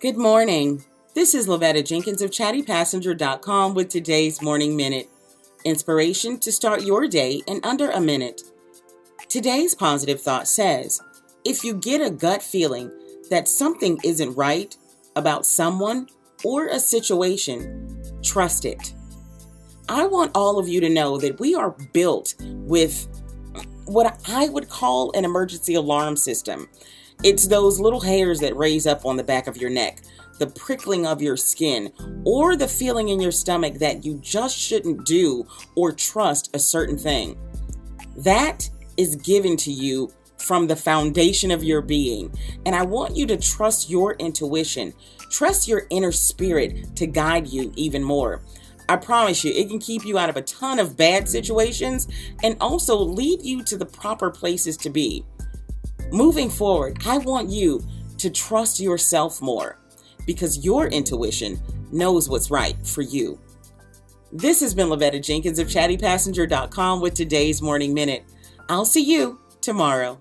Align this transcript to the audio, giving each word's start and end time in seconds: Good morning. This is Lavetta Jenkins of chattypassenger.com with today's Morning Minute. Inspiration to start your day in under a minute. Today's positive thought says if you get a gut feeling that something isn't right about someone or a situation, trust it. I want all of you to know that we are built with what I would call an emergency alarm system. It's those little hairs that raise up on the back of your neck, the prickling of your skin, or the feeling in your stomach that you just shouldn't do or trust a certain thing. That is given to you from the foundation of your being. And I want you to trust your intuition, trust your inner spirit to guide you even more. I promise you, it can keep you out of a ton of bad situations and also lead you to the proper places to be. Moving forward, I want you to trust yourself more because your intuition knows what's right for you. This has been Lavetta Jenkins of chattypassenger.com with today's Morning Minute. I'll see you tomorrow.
Good 0.00 0.16
morning. 0.16 0.84
This 1.14 1.34
is 1.34 1.48
Lavetta 1.48 1.84
Jenkins 1.84 2.22
of 2.22 2.30
chattypassenger.com 2.30 3.74
with 3.74 3.88
today's 3.88 4.40
Morning 4.40 4.76
Minute. 4.76 5.10
Inspiration 5.64 6.38
to 6.38 6.52
start 6.52 6.84
your 6.84 7.08
day 7.08 7.42
in 7.48 7.58
under 7.64 7.90
a 7.90 8.00
minute. 8.00 8.42
Today's 9.28 9.74
positive 9.74 10.20
thought 10.20 10.46
says 10.46 11.02
if 11.44 11.64
you 11.64 11.74
get 11.74 12.00
a 12.00 12.12
gut 12.12 12.44
feeling 12.44 12.92
that 13.28 13.48
something 13.48 13.98
isn't 14.04 14.36
right 14.36 14.76
about 15.16 15.44
someone 15.44 16.06
or 16.44 16.68
a 16.68 16.78
situation, 16.78 18.00
trust 18.22 18.64
it. 18.64 18.94
I 19.88 20.06
want 20.06 20.30
all 20.32 20.60
of 20.60 20.68
you 20.68 20.80
to 20.80 20.88
know 20.88 21.18
that 21.18 21.40
we 21.40 21.56
are 21.56 21.74
built 21.92 22.36
with 22.40 23.08
what 23.86 24.20
I 24.28 24.48
would 24.48 24.68
call 24.68 25.10
an 25.16 25.24
emergency 25.24 25.74
alarm 25.74 26.16
system. 26.16 26.68
It's 27.24 27.48
those 27.48 27.80
little 27.80 28.00
hairs 28.00 28.38
that 28.40 28.56
raise 28.56 28.86
up 28.86 29.04
on 29.04 29.16
the 29.16 29.24
back 29.24 29.48
of 29.48 29.56
your 29.56 29.70
neck, 29.70 30.02
the 30.38 30.46
prickling 30.46 31.04
of 31.04 31.20
your 31.20 31.36
skin, 31.36 31.92
or 32.24 32.54
the 32.54 32.68
feeling 32.68 33.08
in 33.08 33.20
your 33.20 33.32
stomach 33.32 33.74
that 33.74 34.04
you 34.04 34.18
just 34.22 34.56
shouldn't 34.56 35.04
do 35.04 35.44
or 35.74 35.90
trust 35.90 36.54
a 36.54 36.60
certain 36.60 36.96
thing. 36.96 37.36
That 38.16 38.70
is 38.96 39.16
given 39.16 39.56
to 39.58 39.72
you 39.72 40.12
from 40.38 40.68
the 40.68 40.76
foundation 40.76 41.50
of 41.50 41.64
your 41.64 41.82
being. 41.82 42.32
And 42.64 42.76
I 42.76 42.84
want 42.84 43.16
you 43.16 43.26
to 43.26 43.36
trust 43.36 43.90
your 43.90 44.12
intuition, 44.14 44.94
trust 45.28 45.66
your 45.66 45.88
inner 45.90 46.12
spirit 46.12 46.94
to 46.96 47.08
guide 47.08 47.48
you 47.48 47.72
even 47.74 48.04
more. 48.04 48.42
I 48.88 48.96
promise 48.96 49.42
you, 49.42 49.52
it 49.52 49.68
can 49.68 49.80
keep 49.80 50.06
you 50.06 50.18
out 50.18 50.30
of 50.30 50.36
a 50.36 50.42
ton 50.42 50.78
of 50.78 50.96
bad 50.96 51.28
situations 51.28 52.06
and 52.44 52.56
also 52.60 52.96
lead 52.96 53.42
you 53.42 53.64
to 53.64 53.76
the 53.76 53.84
proper 53.84 54.30
places 54.30 54.76
to 54.78 54.88
be. 54.88 55.24
Moving 56.10 56.48
forward, 56.48 57.02
I 57.06 57.18
want 57.18 57.50
you 57.50 57.84
to 58.16 58.30
trust 58.30 58.80
yourself 58.80 59.42
more 59.42 59.78
because 60.26 60.64
your 60.64 60.86
intuition 60.86 61.60
knows 61.92 62.28
what's 62.28 62.50
right 62.50 62.76
for 62.86 63.02
you. 63.02 63.38
This 64.32 64.60
has 64.60 64.74
been 64.74 64.88
Lavetta 64.88 65.22
Jenkins 65.22 65.58
of 65.58 65.68
chattypassenger.com 65.68 67.00
with 67.00 67.14
today's 67.14 67.60
Morning 67.60 67.92
Minute. 67.92 68.24
I'll 68.68 68.84
see 68.86 69.02
you 69.02 69.38
tomorrow. 69.60 70.18